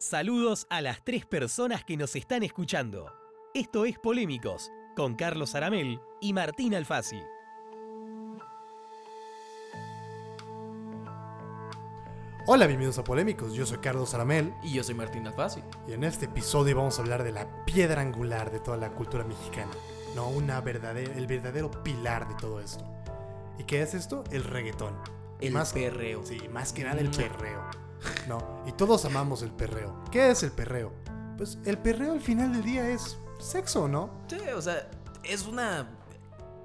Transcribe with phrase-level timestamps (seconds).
[0.00, 3.12] Saludos a las tres personas que nos están escuchando.
[3.52, 7.20] Esto es Polémicos, con Carlos Aramel y Martín Alfasi.
[12.46, 13.54] Hola, bienvenidos a Polémicos.
[13.54, 15.62] Yo soy Carlos Aramel Y yo soy Martín Alfasi.
[15.88, 19.24] y en este episodio vamos a hablar de la piedra angular de toda la cultura
[19.24, 19.72] mexicana.
[20.14, 22.84] No, una verdadera, el verdadero pilar de todo esto.
[23.58, 24.22] ¿Y qué es esto?
[24.30, 24.94] El reggaetón.
[25.40, 26.24] El más, perreo.
[26.24, 27.16] Sí, más que nada el Mua.
[27.18, 27.87] perreo.
[28.28, 30.04] No, y todos amamos el perreo.
[30.10, 30.92] ¿Qué es el perreo?
[31.36, 34.10] Pues el perreo al final del día es sexo, ¿no?
[34.28, 34.90] Sí, o sea,
[35.24, 35.94] es una.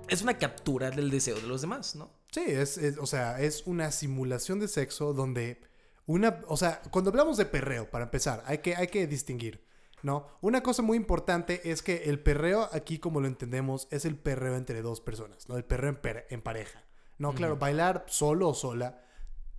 [0.10, 2.12] Es una captura del deseo de los demás, ¿no?
[2.32, 5.62] Sí, es, es- o sea, es una simulación de sexo donde
[6.06, 9.66] una, o sea, cuando hablamos de perreo, para empezar, hay que, hay que distinguir,
[10.02, 10.28] ¿no?
[10.42, 14.58] Una cosa muy importante es que el perreo aquí, como lo entendemos, es el perreo
[14.58, 15.56] entre dos personas, ¿no?
[15.56, 16.84] El perreo en, per- en pareja.
[17.18, 19.02] No, claro, bailar solo o sola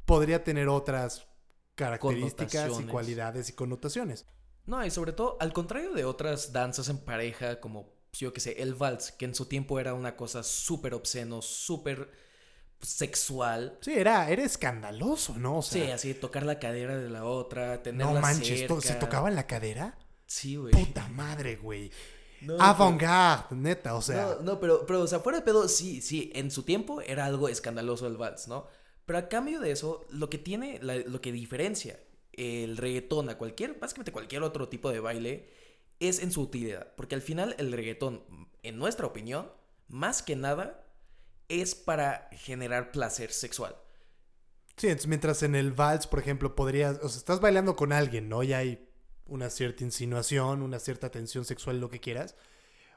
[0.04, 1.26] podría tener otras
[1.74, 4.26] características y cualidades y connotaciones.
[4.66, 8.40] No, y sobre todo, al contrario de otras danzas en pareja, como pues, yo que
[8.40, 12.10] sé, el vals, que en su tiempo era una cosa súper obsceno, súper
[12.80, 13.78] sexual.
[13.80, 15.58] Sí, era, era escandaloso, ¿no?
[15.58, 19.34] O Sí, así, tocar la cadera de la otra, tenerla no manches, ¿se tocaba en
[19.34, 19.98] la cadera?
[20.26, 20.72] Sí, güey.
[20.72, 21.90] Puta madre, güey.
[22.40, 24.36] No, Avant-garde, neta, o sea.
[24.36, 27.24] No, no, pero, pero, o sea, fuera de pedo, sí, sí, en su tiempo era
[27.24, 28.66] algo escandaloso el vals, ¿no?
[29.06, 31.98] Pero a cambio de eso, lo que tiene, lo que diferencia
[32.36, 35.48] el reggaetón a cualquier, básicamente cualquier otro tipo de baile,
[36.00, 36.94] es en su utilidad.
[36.96, 38.24] Porque al final el reggaetón,
[38.62, 39.50] en nuestra opinión,
[39.88, 40.84] más que nada,
[41.48, 43.76] es para generar placer sexual.
[44.76, 48.42] Sí, mientras en el vals, por ejemplo, podrías, o sea, estás bailando con alguien, ¿no?
[48.42, 48.88] Y hay
[49.26, 52.34] una cierta insinuación, una cierta tensión sexual, lo que quieras.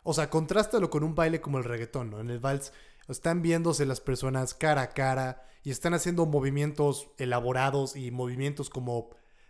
[0.04, 2.20] O sea, contrástalo con un baile como el reggaetón, ¿no?
[2.20, 2.74] En el vals
[3.08, 9.10] están viéndose las personas cara a cara y están haciendo movimientos elaborados y movimientos como,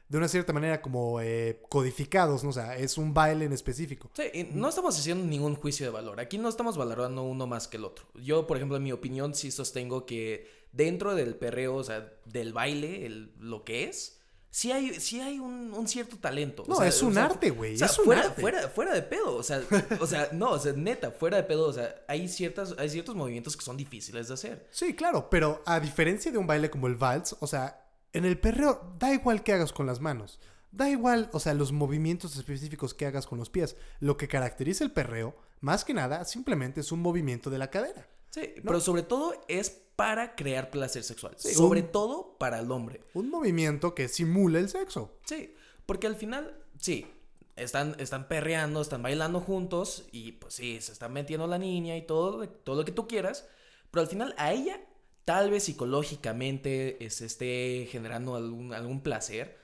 [0.09, 2.49] de una cierta manera, como eh, codificados, ¿no?
[2.49, 4.09] O sea, es un baile en específico.
[4.13, 6.19] Sí, y no estamos haciendo ningún juicio de valor.
[6.19, 8.05] Aquí no estamos valorando uno más que el otro.
[8.15, 12.53] Yo, por ejemplo, en mi opinión, sí sostengo que dentro del perreo, o sea, del
[12.53, 14.16] baile, el- lo que es,
[14.49, 16.63] sí hay, sí hay un, un cierto talento.
[16.63, 18.41] O No, sea, es o un sea, arte, güey, o sea, es un fuera, arte.
[18.41, 19.61] Fuera, fuera de pedo, o sea,
[19.99, 23.15] o sea, no, o sea, neta, fuera de pedo, o sea, hay, ciertas, hay ciertos
[23.15, 24.67] movimientos que son difíciles de hacer.
[24.71, 28.39] Sí, claro, pero a diferencia de un baile como el vals, o sea, en el
[28.39, 30.39] perreo da igual que hagas con las manos.
[30.71, 33.77] Da igual, o sea, los movimientos específicos que hagas con los pies.
[33.99, 38.07] Lo que caracteriza el perreo, más que nada, simplemente es un movimiento de la cadera.
[38.37, 41.33] Sí, pero sobre todo es para crear placer sexual.
[41.37, 43.01] Sí, sobre un- todo para el hombre.
[43.13, 45.17] Un movimiento que simula el sexo.
[45.25, 45.55] Sí,
[45.85, 47.07] porque al final, sí,
[47.55, 52.03] están, están perreando, están bailando juntos y pues sí, se están metiendo la niña y
[52.05, 53.47] todo, todo lo que tú quieras,
[53.89, 54.79] pero al final a ella
[55.25, 59.57] tal vez psicológicamente se esté generando algún, algún placer,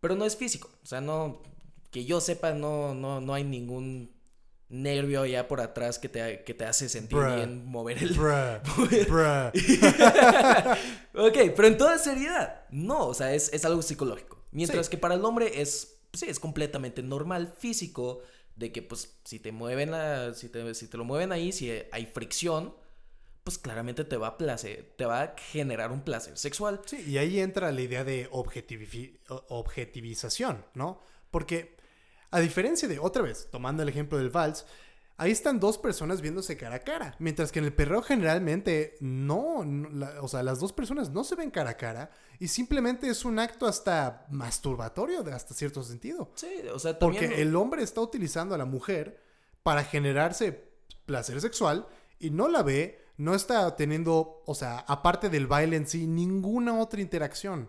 [0.00, 1.42] pero no es físico, o sea, no,
[1.90, 4.12] que yo sepa, no, no, no hay ningún
[4.70, 7.34] nervio allá por atrás que te, que te hace sentir Bruh.
[7.36, 8.10] bien mover el...
[8.14, 8.60] Bruh,
[9.08, 9.50] bruh.
[11.14, 14.44] ok, pero en toda seriedad, no, o sea, es, es algo psicológico.
[14.50, 14.90] Mientras Sí.
[14.90, 18.20] que para el hombre es, sí, es completamente normal, físico,
[18.56, 21.70] de que pues si te mueven la, si te, si te lo mueven ahí, si
[21.92, 22.74] hay fricción,
[23.44, 26.80] pues claramente te va a placer, te va a generar un placer sexual.
[26.84, 28.28] Sí, y ahí entra la idea de
[29.48, 31.00] objetivización, ¿no?
[31.30, 31.76] Porque,
[32.30, 34.66] a diferencia de, otra vez, tomando el ejemplo del vals,
[35.16, 39.64] ahí están dos personas viéndose cara a cara, mientras que en el perreo generalmente no,
[39.64, 43.08] no, la- o sea, las dos personas no se ven cara a cara y simplemente
[43.08, 46.30] es un acto hasta masturbatorio de hasta cierto sentido.
[46.34, 47.24] Sí, o sea, también...
[47.26, 49.20] Porque el hombre está utilizando a la mujer
[49.62, 50.68] para generarse
[51.04, 51.86] placer sexual
[52.20, 56.78] y no la ve, no está teniendo, o sea, aparte del baile en sí, ninguna
[56.78, 57.68] otra interacción.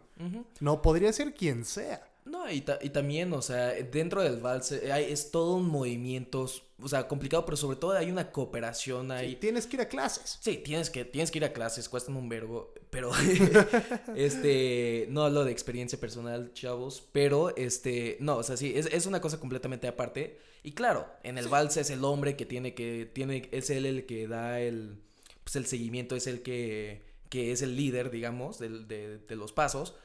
[0.60, 2.09] No podría ser quien sea.
[2.26, 5.66] No, y, ta- y también, o sea, dentro del vals eh, hay- es todo un
[5.68, 6.46] movimiento,
[6.80, 9.32] o sea, complicado, pero sobre todo hay una cooperación, hay...
[9.32, 10.38] Y tienes que ir a clases.
[10.40, 13.12] Sí, tienes que, tienes que ir a clases, cuestan un verbo, pero
[14.16, 19.06] este, no hablo de experiencia personal, chavos, pero este, no, o sea, sí, es, es
[19.06, 20.40] una cosa completamente aparte.
[20.64, 24.06] Y claro, en el vals es el hombre que tiene que, tiene, es él el
[24.06, 24.98] que da el,
[25.44, 29.52] pues el seguimiento, es el que, que es el líder, digamos, del- de, de los
[29.54, 29.96] pasos,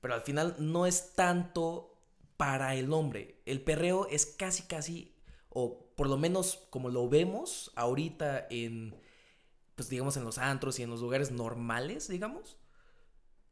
[0.00, 1.98] pero al final no es tanto
[2.36, 3.42] para el hombre.
[3.44, 5.14] El perreo es casi, casi,
[5.48, 8.96] o por lo menos como lo vemos ahorita en,
[9.74, 12.56] pues digamos, en los antros y en los lugares normales, digamos,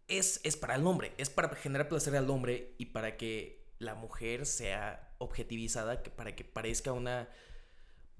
[0.08, 3.94] es, es para el hombre, es para generar placer al hombre y para que la
[3.94, 7.28] mujer sea objetivizada, para que parezca una,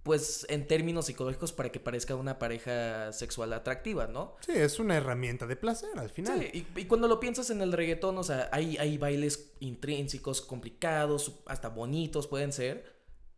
[0.09, 4.37] pues en términos psicológicos para que parezca una pareja sexual atractiva, ¿no?
[4.41, 6.41] Sí, es una herramienta de placer al final.
[6.41, 10.41] Sí, y, y cuando lo piensas en el reggaetón, o sea, hay, hay bailes intrínsecos,
[10.41, 12.91] complicados, hasta bonitos pueden ser,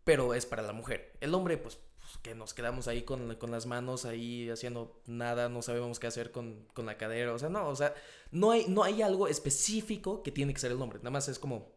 [0.04, 1.16] pero es para la mujer.
[1.20, 5.48] El hombre, pues, pues, que nos quedamos ahí con, con las manos ahí haciendo nada,
[5.48, 7.94] no sabemos qué hacer con, con la cadera, o sea, no, o sea,
[8.30, 11.40] no hay, no hay algo específico que tiene que ser el hombre, nada más es
[11.40, 11.72] como,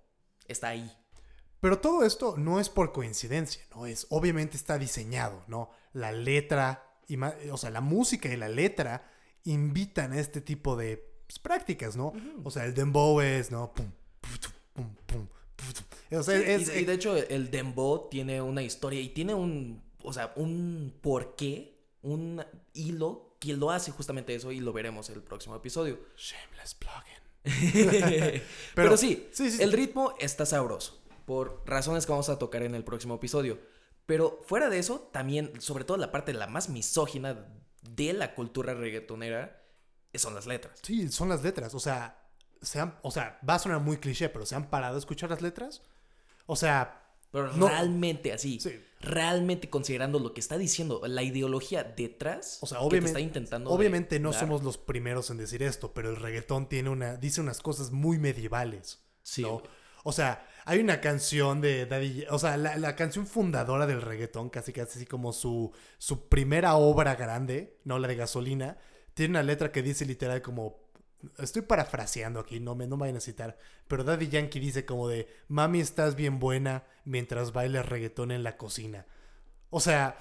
[0.48, 0.92] está ahí.
[1.63, 3.86] Pero todo esto no es por coincidencia, ¿no?
[3.86, 5.69] Es, obviamente está diseñado, ¿no?
[5.94, 9.10] La letra, y ma- o sea, la música y la letra
[9.45, 12.12] invitan a este tipo de pues, prácticas, ¿no?
[12.44, 13.74] O sea, el dembow es, ¿no?
[13.74, 13.89] Pum,
[14.19, 14.31] pum,
[14.74, 16.19] pum, pum, pum.
[16.19, 19.33] O sea, Sí, es, y, y de hecho el dembow tiene una historia y tiene
[19.33, 22.44] un, o sea, un porqué, un
[22.74, 25.98] hilo que lo hace justamente eso y lo veremos en el próximo episodio.
[26.18, 27.24] Shameless plugging.
[28.42, 28.42] Pero,
[28.75, 32.75] Pero- sí, sí, sí, el ritmo está sabroso por razones que vamos a tocar en
[32.75, 33.60] el próximo episodio.
[34.06, 37.48] Pero fuera de eso, también, sobre todo la parte la más misógina
[37.81, 39.62] de la cultura reggaetonera,
[40.14, 40.80] son las letras.
[40.84, 41.74] Sí, son las letras.
[41.74, 42.22] O sea,
[42.62, 45.30] se han- o sea, va a sonar muy cliché, pero ¿se han parado a escuchar
[45.30, 45.81] las letras?
[46.46, 47.00] O sea,
[47.31, 47.68] Pero No.
[47.68, 48.80] realmente así, Sí.
[49.00, 53.20] realmente considerando lo que está diciendo, la ideología detrás, O sea, que te obviamente, está
[53.22, 54.40] intentando obviamente no dar.
[54.42, 58.20] somos los primeros en decir esto, pero el reggaetón tiene una, dice unas cosas muy
[58.20, 59.00] medievales.
[59.24, 59.44] Sí.
[60.04, 64.50] O sea, hay una canción de Daddy, o sea, la, la canción fundadora del reggaetón,
[64.50, 68.77] casi casi así como su, su primera obra grande, no la de gasolina,
[69.13, 70.83] tiene una letra que dice literal como,
[71.38, 73.57] estoy parafraseando aquí, no me, no me vayan a citar,
[73.88, 78.57] pero Daddy Yankee dice como de, mami estás bien buena mientras bailas reggaetón en la
[78.57, 79.06] cocina.
[79.69, 80.18] O sea,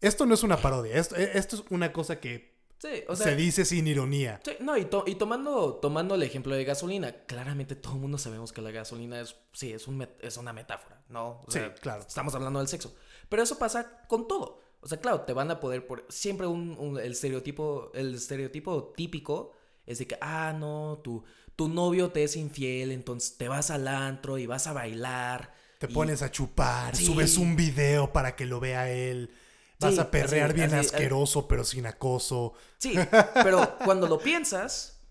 [0.00, 3.36] esto no es una parodia, esto, esto es una cosa que Sí, o sea, se
[3.36, 4.40] dice sin ironía.
[4.44, 8.18] Sí, no, y, to- y tomando, tomando el ejemplo de gasolina, claramente todo el mundo
[8.18, 11.40] sabemos que la gasolina es, sí, es, un es una metáfora, ¿no?
[11.40, 12.04] O Sí, sea, claro.
[12.06, 12.94] Estamos hablando del sexo.
[13.28, 14.60] Pero eso pasa con todo.
[14.82, 18.92] O sea, claro, te van a poder por siempre un, un- el estereotipo, el estereotipo
[18.96, 19.52] típico
[19.86, 21.24] es de que, ah, no, tu,
[21.56, 25.54] tu novio te es infiel, entonces te vas al antro y vas a bailar.
[25.78, 27.06] Te y- pones a chupar, Sí.
[27.06, 29.30] subes un video para que lo vea él.
[29.78, 32.54] Vas Sí, a perrear así- bien así- asqueroso, pero sin acoso.
[32.78, 32.94] Sí,
[33.34, 35.02] pero cuando lo piensas,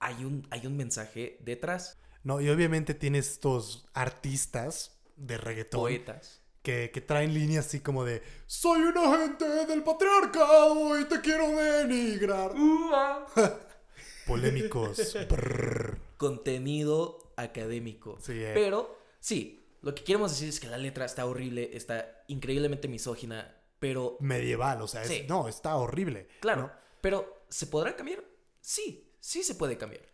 [0.00, 1.98] hay un, hay un mensaje detrás.
[2.22, 6.40] No, y obviamente tienes estos artistas de reggaetón Poetas.
[6.62, 11.48] que, que traen líneas así como de Soy un agente del patriarcado y te quiero
[11.50, 12.52] denigrar.
[14.26, 15.14] Polémicos.
[16.16, 18.18] Contenido académico.
[18.22, 18.52] Sí, eh.
[18.54, 23.54] Pero, sí, lo que queremos decir es que la letra está horrible, está increíblemente misógina,
[23.86, 25.26] pero, Medieval, o sea, es- Sí.
[25.28, 26.26] no, está horrible.
[26.40, 26.72] claro, ¿no?
[27.02, 28.24] pero ¿se podrá cambiar?
[28.62, 30.06] Sí, sí se puede cambiar.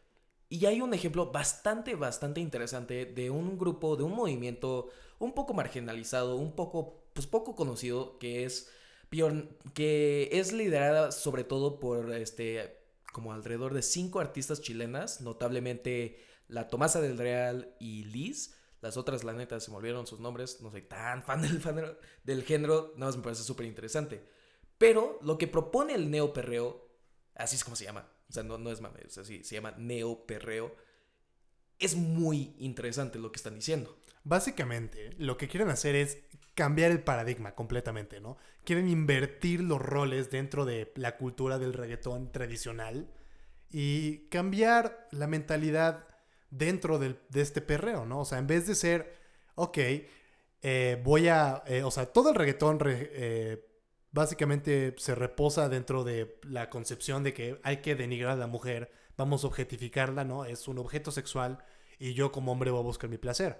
[0.48, 4.88] Y hay un ejemplo bastante, bastante interesante de un grupo, de un movimiento
[5.20, 8.68] un poco marginalizado, un poco, pues poco conocido, que es,
[9.74, 12.76] que es liderada sobre todo por, este,
[13.12, 16.18] como alrededor de cinco artistas chilenas, notablemente
[16.48, 18.56] la Tomasa del Real y Liz.
[18.80, 20.60] Las otras, la neta, se me olvidaron sus nombres.
[20.60, 22.92] No soy tan fan del, fan del género.
[22.96, 24.22] Nada más me parece súper interesante.
[24.78, 26.88] Pero lo que propone el neoperreo,
[27.34, 28.08] así es como se llama.
[28.28, 30.74] O sea, no, no es mame, es así, se llama neoperreo.
[31.78, 33.98] Es muy interesante lo que están diciendo.
[34.22, 36.18] Básicamente, lo que quieren hacer es
[36.54, 38.36] cambiar el paradigma completamente, ¿no?
[38.64, 43.10] Quieren invertir los roles dentro de la cultura del reggaetón tradicional
[43.70, 46.06] y cambiar la mentalidad
[46.50, 48.20] dentro del- de este perreo, ¿no?
[48.20, 49.14] O sea, en vez de ser,
[49.54, 49.78] ok,
[50.62, 53.66] eh, voy a, eh, o sea, todo el reggaetón re- eh,
[54.12, 58.90] básicamente se reposa dentro de la concepción de que hay que denigrar a la mujer,
[59.16, 60.44] vamos a objetificarla, ¿no?
[60.44, 61.58] Es un objeto sexual
[61.98, 63.58] y yo como hombre voy a buscar mi placer.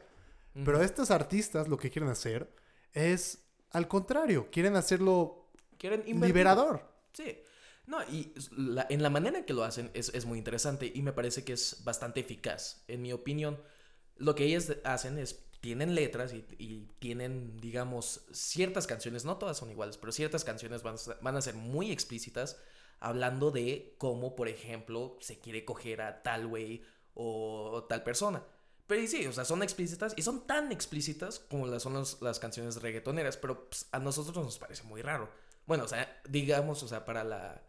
[0.65, 2.53] Pero estos artistas lo que quieren hacer
[2.93, 5.47] es al contrario, quieren hacerlo
[5.79, 6.83] Quieren liberador.
[7.12, 7.38] Sí.
[7.91, 11.03] No, y la- en la manera en que lo hacen es, es muy interesante y
[11.03, 12.85] me parece que es bastante eficaz.
[12.87, 13.59] En mi opinión,
[14.17, 19.71] lo que ellas hacen es, tienen letras y, tienen, digamos, ciertas canciones, no todas son
[19.73, 22.59] iguales, pero ciertas canciones van van a ser muy explícitas
[23.01, 26.83] hablando de cómo, por ejemplo, se quiere coger a tal güey
[27.15, 28.45] o tal persona.
[28.87, 32.77] Pero sí, o sea, son explícitas y son tan explícitas como las son las canciones
[32.83, 35.31] reggaetoneras, pero pues, a nosotros nos parece muy raro.
[35.67, 37.63] Bueno, o sea, digamos, o sea, para la,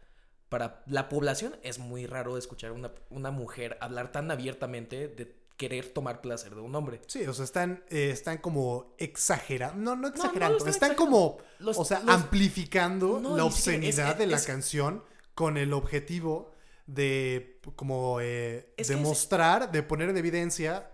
[0.52, 5.88] para la población es muy raro escuchar una, una mujer hablar tan abiertamente de querer
[5.88, 7.00] tomar placer de un hombre.
[7.06, 9.80] Sí, o sea, están, eh, están como exagerando.
[9.82, 10.58] No, no exagerando.
[10.58, 11.36] están están exagerando.
[11.36, 15.02] como, Los- o sea, los- amplificando No, la es- obscenidad de la es- canción
[15.34, 16.52] con el objetivo
[16.86, 20.90] de como eh, Es es- demostrar, de poner en evidencia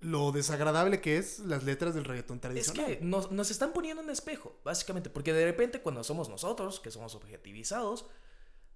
[0.00, 2.86] lo desagradable que es las letras del reggaetón Es tradicional.
[2.86, 6.90] que nos, nos están poniendo un espejo, básicamente, porque de repente cuando somos nosotros, que
[6.90, 8.04] somos objetivizados,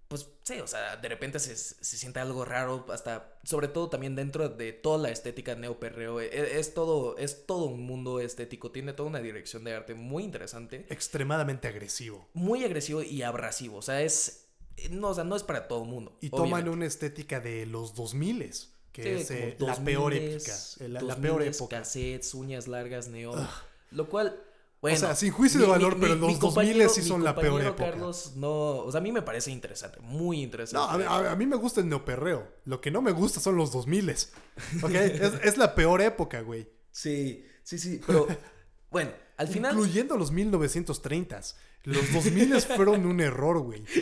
[0.08, 4.16] pues sí, o sea, de repente se, se siente algo raro, hasta, sobre todo también
[4.16, 8.94] dentro de toda la estética neoperreo, es, es todo, es todo un mundo estético, tiene
[8.94, 12.26] toda una dirección de arte muy interesante, Extremadamente agresivo.
[12.32, 14.46] muy agresivo y abrasivo, o sea, es,
[14.90, 16.16] no, o sea, no es para todo el mundo.
[16.20, 18.50] Y toman una estética de los 2000
[18.92, 20.84] que Sí, es eh, la peor 2000s, época.
[20.84, 21.76] eh, La, la peor 2000s, época.
[21.78, 23.46] Cassettes, uñas largas, neón.
[23.90, 24.40] Lo cual,
[24.80, 24.96] bueno.
[24.98, 27.90] sea, sin juicio de valor, pero los 2000 compañero- sí son la peor época.
[27.90, 28.50] Carlos, no.
[28.78, 30.94] O sea, a mí me parece interesante, muy No, interesante.
[30.94, 32.46] a, mí- a- a mí me gusta el neoperreo.
[32.64, 34.10] Lo que no me gusta son los 2000
[34.82, 34.90] ¿Ok?
[34.94, 36.68] es, es la peor época, güey.
[36.90, 38.00] Sí, sí, sí.
[38.06, 38.26] Pero,
[38.90, 39.72] bueno, al final.
[39.72, 41.54] Incluyendo los 1930s.
[41.84, 43.82] Los 2000 fueron un error, güey.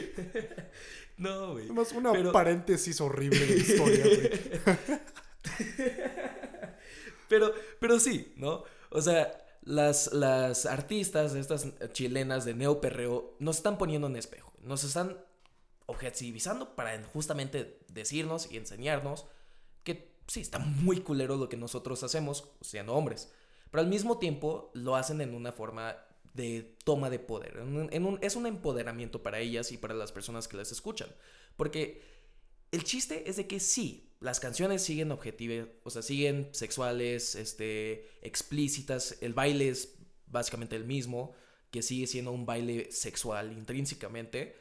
[1.19, 1.65] No, güey.
[1.65, 4.31] Además, una Pero- paréntesis horrible de la historia, güey.
[7.29, 8.65] Pero, pero sí, ¿no?
[8.91, 14.53] O sea, las, las artistas, estas chilenas de neoperreo, nos están poniendo en espejo.
[14.63, 15.19] Nos están
[15.87, 19.27] objetivizando para justamente decirnos y enseñarnos
[19.85, 23.33] que sí, está muy culero lo que nosotros hacemos siendo hombres.
[23.71, 25.97] Pero al mismo tiempo lo hacen en una forma
[26.35, 27.57] de toma de poder.
[27.59, 31.09] En en un- es un empoderamiento para ellas y para las personas que las escuchan.
[31.57, 32.03] Porque
[32.73, 38.11] el chiste es de que sí, las canciones siguen objetivas, o sea, siguen sexuales, este,
[38.23, 39.95] explícitas, el baile es
[40.27, 41.33] básicamente el mismo,
[41.71, 44.57] que sigue siendo un baile sexual intrínsecamente,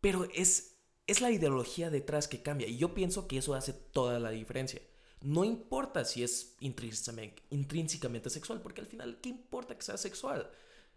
[0.00, 4.18] pero es, es la ideología detrás que cambia y yo pienso que eso hace toda
[4.18, 4.82] la diferencia.
[5.20, 10.50] No importa si es intrínsecamente, intrínsecamente sexual, porque al final, ¿qué importa que sea sexual?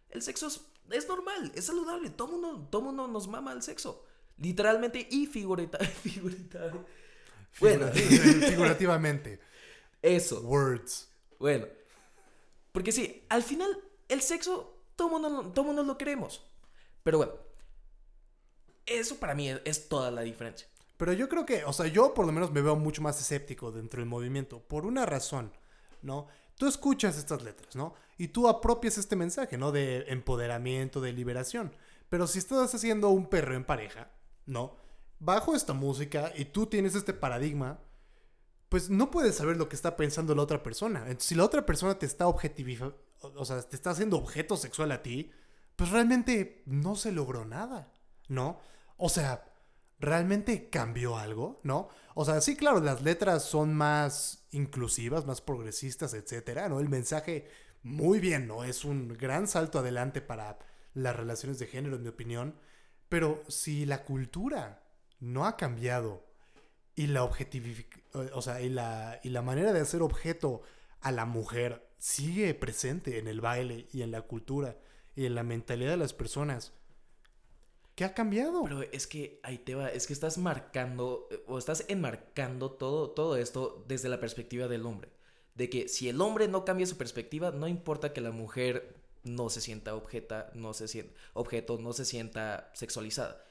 [0.09, 4.03] El sexo es, es normal, es saludable, todo mundo, todo mundo nos mama el sexo.
[4.39, 6.71] Literalmente y figurita, figurita.
[7.59, 9.39] Bueno, Figura- Figurativamente.
[10.01, 10.41] eso.
[10.41, 11.09] Words.
[11.39, 11.67] Bueno.
[12.71, 13.69] Porque sí, al final,
[14.09, 16.45] el sexo, todo mundo, lo- todo mundo lo queremos.
[17.03, 17.33] Pero bueno,
[18.85, 20.67] eso para mí es, es toda la diferencia.
[20.97, 23.71] Pero yo creo que, o sea, yo por lo menos me veo mucho más escéptico
[23.71, 24.59] dentro del movimiento.
[24.61, 25.51] Por una razón,
[26.01, 26.27] ¿no?
[26.57, 27.95] Tú escuchas estas letras, ¿no?
[28.17, 29.71] Y tú apropias este mensaje, ¿no?
[29.73, 31.73] De empoderamiento, de liberación.
[32.09, 34.09] Pero si estás haciendo un perro en pareja,
[34.45, 34.77] ¿no?
[35.19, 37.79] Bajo esta música y tú tienes este paradigma,
[38.69, 41.05] pues no puedes saber lo que está pensando la otra persona.
[41.19, 45.01] Si la otra persona te está objetivizando, o sea, te está haciendo objeto sexual a
[45.01, 45.31] ti,
[45.75, 47.93] pues realmente no se logró nada,
[48.27, 48.59] ¿no?
[48.97, 49.45] O sea,
[49.99, 51.59] ¿realmente cambió algo?
[51.63, 51.89] ¿No?
[52.13, 56.79] O sea, sí, claro, las letras son más inclusivas, más progresistas, etcétera, ¿no?
[56.79, 57.49] El mensaje,
[57.83, 58.63] muy bien, ¿no?
[58.63, 60.59] Es un gran salto adelante para
[60.93, 62.55] las relaciones de género, en mi opinión.
[63.09, 64.84] Pero si la cultura
[65.19, 66.25] no ha cambiado
[66.95, 68.03] y la objetivific-
[68.33, 70.61] o sea, y la, y la manera de hacer objeto
[71.01, 74.77] a la mujer sigue presente en el baile y en la cultura
[75.15, 76.73] y en la mentalidad de las personas,
[77.95, 78.63] ¿qué ha cambiado?
[78.63, 83.11] Pero es que ahí te va, es que estás marcando eh, o estás enmarcando todo,
[83.11, 85.11] todo esto desde la perspectiva del hombre.
[85.53, 89.49] De que si el hombre no cambia su perspectiva, no importa que la mujer no
[89.49, 93.41] se sienta objeta, no se sienta objeto, no se sienta sexualizada.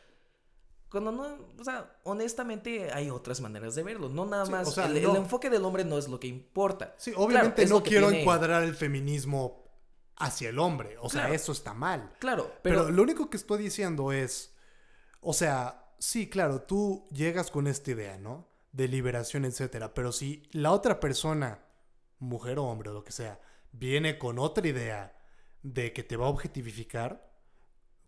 [0.95, 4.71] Cuando no, o sea, honestamente hay otras maneras de verlo, no nada Sí, más, o
[4.71, 6.95] sea, el, enfoque del hombre no es lo que importa.
[6.99, 9.65] Sí, obviamente Claro, no quiero tiene- encuadrar el feminismo
[10.15, 12.13] hacia el hombre, o sea, eso está mal.
[12.21, 14.55] Claro, Pero, pero, lo único que estoy diciendo es,
[15.21, 18.49] o sea, sí, claro, tú llegas con esta idea, ¿no?
[18.71, 21.65] De liberación, etcétera, pero si la otra persona,
[22.21, 23.41] mujer o hombre o lo que sea,
[23.73, 25.19] viene con otra idea
[25.65, 27.34] de que te va a objetivificar,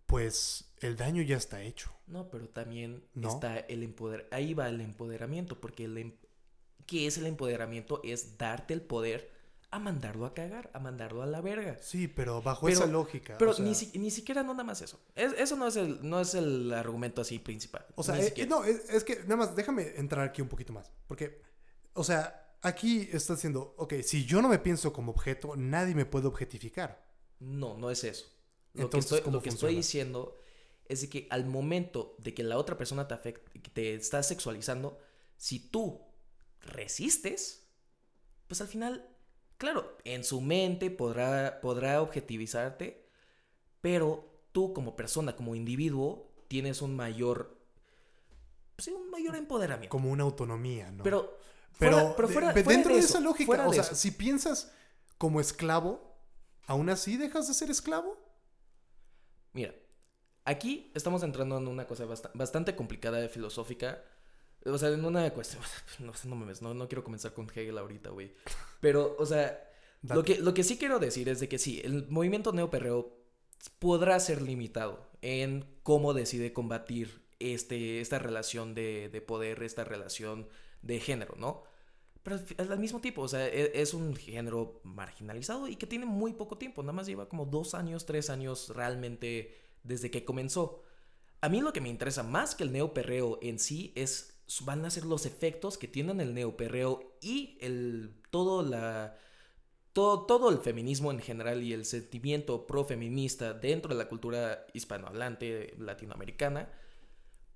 [0.06, 1.90] pues el daño ya está hecho.
[2.06, 3.28] No, pero también ¿No?
[3.28, 4.28] está el empoder...
[4.30, 6.16] Ahí va el empoderamiento, porque el em-
[6.86, 8.00] ¿qué es el empoderamiento?
[8.04, 9.34] Es darte el poder
[9.72, 11.76] a mandarlo a cagar, a mandarlo a la verga.
[11.82, 13.36] Sí, pero bajo Pero- esa lógica.
[13.38, 15.00] Pero o sea, ni, si- ni siquiera no nada más eso.
[15.16, 17.84] Es- eso no es, el, no es el argumento así principal.
[17.96, 18.48] O sea, Ni eh, siquiera.
[18.50, 20.92] no, es, es que nada más déjame entrar aquí un poquito más.
[21.08, 21.42] Porque,
[21.94, 26.06] o sea, aquí está diciendo, ok, si yo no me pienso como objeto, nadie me
[26.06, 27.04] puede objetificar.
[27.40, 28.26] No, no es eso.
[28.76, 29.76] Lo Entonces, que estoy, ¿cómo lo que estoy funciona?
[29.76, 30.36] diciendo
[30.88, 34.98] es de que al momento de que la otra persona te afecta, te está sexualizando,
[35.36, 36.00] si tú
[36.60, 37.66] resistes,
[38.48, 39.08] pues al final,
[39.58, 43.08] claro, en su mente podrá, podrá objetivizarte,
[43.80, 47.58] pero tú como persona, como individuo, tienes un mayor,
[48.78, 49.90] sí, un mayor empoderamiento.
[49.90, 51.02] Como una autonomía, ¿no?
[51.02, 51.36] Pero,
[51.78, 53.94] Pero, fuera- pero fuera- de- fuera dentro de, eso, esa lógica, o sea, eso.
[53.94, 54.72] si piensas
[55.18, 56.16] como esclavo,
[56.66, 58.16] ¿aún así dejas de ser esclavo?
[59.56, 59.74] Mira,
[60.44, 64.02] aquí estamos entrando en una cosa bast- bastante complicada de filosófica.
[64.64, 65.62] O sea, en una cuestión.
[65.98, 68.34] No sé, no me ves, no, no quiero comenzar con Hegel ahorita, güey.
[68.80, 69.68] Pero, o sea,
[70.02, 73.16] lo que, lo que sí quiero decir es de que sí, el movimiento neoperreo
[73.78, 80.48] podrá ser limitado en cómo decide combatir este, esta relación de, de poder, esta relación
[80.82, 81.64] de género, ¿no?
[82.26, 86.06] Pero fi- al mismo tiempo, o sea, e- es un género marginalizado y que tiene
[86.06, 90.82] muy poco tiempo, nada más lleva como dos años, tres años realmente desde que comenzó.
[91.40, 94.90] A mí lo que me interesa más que el neoperreo en sí es van a
[94.90, 99.16] ser los efectos que tienen el neoperreo y el todo la
[99.92, 105.74] todo, todo el feminismo en general y el sentimiento profeminista dentro de la cultura hispanohablante
[105.78, 106.70] latinoamericana,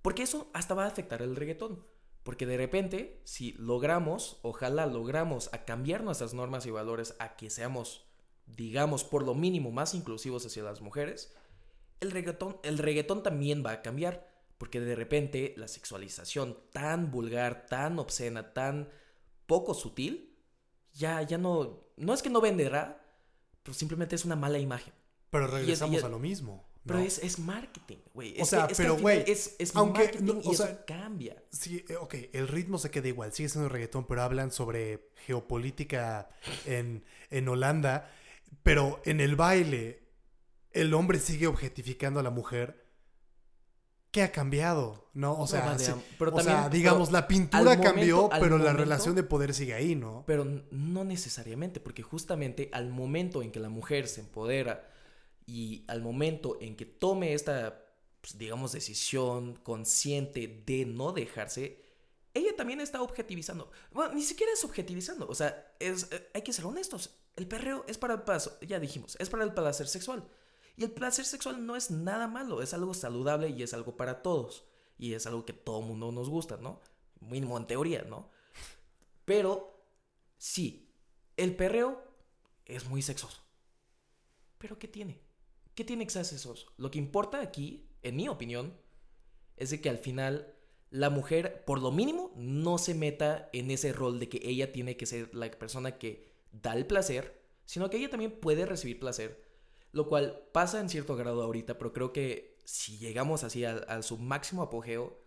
[0.03, 1.85] porque eso hasta va a afectar el reggaetón.
[2.31, 7.51] Porque de repente, si logramos, ojalá logramos a cambiar nuestras normas y valores a que
[7.51, 8.05] seamos,
[8.47, 11.35] digamos, por lo mínimo más inclusivos hacia las mujeres,
[11.99, 14.31] el reggaetón, el reggaetón también va a cambiar.
[14.59, 18.91] Porque de repente la sexualización tan vulgar, tan obscena, tan
[19.47, 20.39] poco sutil,
[20.93, 23.05] ya, ya no, no es que no venderá,
[23.65, 24.95] pero simplemente es una mala imagen.
[25.31, 26.70] Pero es- regresamos y es- a lo mismo.
[26.87, 27.05] Pero ¿no?
[27.05, 28.39] es, es marketing, güey.
[28.41, 30.85] O Es sea, que- pero, güey, es, es aunque marketing no- y o eso sea,
[30.87, 31.37] cambia.
[31.53, 36.31] Sí, eh, ok, el ritmo se queda igual, sigue siendo reggaetón, pero hablan sobre geopolítica
[36.65, 38.11] en, en Holanda,
[38.63, 40.09] pero en el baile
[40.73, 42.89] el hombre sigue objetificando a la mujer.
[44.11, 45.09] ¿Qué ha cambiado?
[45.15, 45.39] ¿No?
[45.39, 48.73] O sea, sí, pero o sea, también- digamos, pero la pintura cambió, momento- pero la
[48.73, 50.25] relación de poder sigue ahí, ¿no?
[50.27, 54.89] Pero no necesariamente, porque justamente al momento en que la mujer se empodera
[55.51, 57.85] y al momento en que tome esta,
[58.21, 61.83] pues, digamos, decisión consciente de no dejarse,
[62.35, 63.73] ella también está objetivizando.
[63.91, 67.17] Bueno, ni siquiera es objetivizando, o sea, es, eh, hay que ser honestos.
[67.35, 70.25] El perreo es para el placer, ya dijimos, es para el placer sexual.
[70.77, 74.23] Y el placer sexual no es nada malo, es algo saludable y es algo para
[74.23, 74.65] todos.
[74.99, 76.81] Y es algo que todo mundo nos gusta, ¿no?
[77.19, 78.31] Mínimo en teoría, ¿no?
[79.25, 79.85] Pero
[80.39, 80.95] sí,
[81.37, 82.05] el perreo
[82.67, 83.43] es muy sexoso.
[84.59, 85.30] Pero ¿qué tiene?
[85.75, 86.73] ¿Qué tiene sexoso?
[86.77, 88.75] Lo que importa aquí, en mi opinión,
[89.57, 90.55] es de que al final
[90.91, 94.97] la mujer, por lo mínimo, no se meta en ese rol de que ella tiene
[94.97, 99.43] que ser la persona que da el placer, sino que ella también puede recibir placer,
[99.93, 104.03] lo cual pasa en cierto grado ahorita, pero creo que si llegamos así al, al
[104.05, 105.19] su máximo apogeo,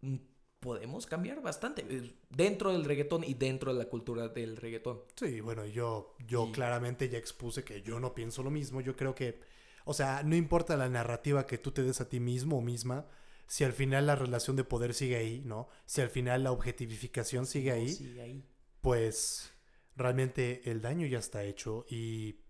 [0.00, 0.16] mm,
[0.60, 5.02] podemos cambiar bastante eh, dentro del reggaetón y dentro de la cultura del reggaetón.
[5.16, 8.80] Sí, bueno, yo, yo Y- claramente ya expuse que yo no pienso lo mismo.
[8.80, 9.40] Yo creo que,
[9.86, 13.06] o sea, no importa la narrativa que tú te des a ti mismo o misma,
[13.48, 15.68] si al final la relación de poder sigue ahí, ¿no?
[15.86, 18.44] Si al final la objetificación sigue No, ahí, sigue ahí.
[18.82, 19.54] pues
[19.96, 22.42] realmente el daño ya está hecho y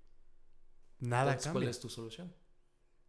[1.00, 1.70] nada Entonces, ¿Cuál cambia.
[1.70, 2.34] es tu solución?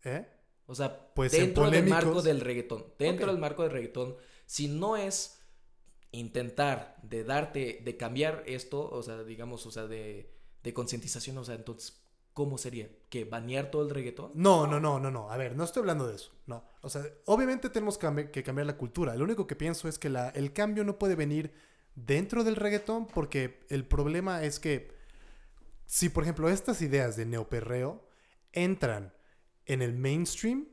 [0.04, 0.28] ¿Eh?
[0.66, 4.68] O sea, Pues en dentro del marco del reggaetón, dentro del marco del reggaetón, si
[4.68, 5.40] no es
[6.12, 11.44] intentar de darte, de cambiar esto, o sea, digamos, o sea, de, de concientización, o
[11.46, 12.02] sea, entonces,
[12.38, 12.88] ¿cómo sería?
[13.10, 14.32] ¿Que banear todo el reggaetón?
[14.36, 15.32] No, no, no, no, no.
[15.32, 16.32] A ver, no estoy hablando de eso.
[16.45, 16.63] No.
[16.84, 19.15] O sea, obviamente tenemos que cambi- que cambiar la cultura.
[19.15, 21.52] Lo único que pienso es que la- el cambio no puede venir
[21.95, 24.91] dentro del reggaetón porque el problema es que
[25.88, 28.08] si, por ejemplo, estas ideas de neoperreo
[28.52, 29.15] entran
[29.65, 30.67] en el mainstream,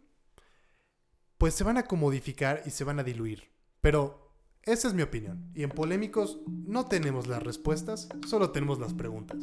[1.39, 3.51] pues se van a comodificar y se van a diluir.
[3.81, 4.31] Pero
[4.65, 5.51] esa es mi opinión.
[5.55, 9.39] Y en polémicos no tenemos las respuestas, solo tenemos las preguntas.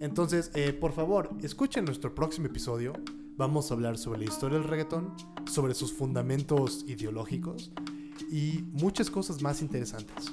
[0.00, 2.92] Entonces, eh, por favor, escuchen nuestro próximo episodio.
[3.36, 5.14] Vamos a hablar sobre la historia del reggaetón,
[5.46, 7.72] sobre sus fundamentos ideológicos
[8.30, 10.32] y muchas cosas más interesantes.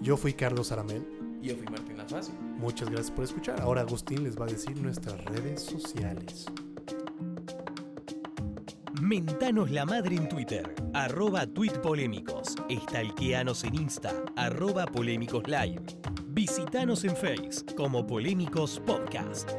[0.00, 1.06] Yo fui Carlos Aramel.
[1.42, 2.32] Y yo fui Martín Alfasi.
[2.58, 3.60] Muchas gracias por escuchar.
[3.60, 6.46] Ahora Agustín les va a decir nuestras redes sociales.
[9.00, 12.56] Mentanos la madre en Twitter, arroba tuitpolémicos.
[12.68, 15.97] Estalqueanos en Insta, arroba polémicos live.
[16.38, 19.50] Visitanos en Face como Polémicos Podcast.